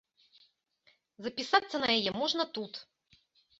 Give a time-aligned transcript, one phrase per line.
[1.27, 2.73] Запісацца на яе можна тут.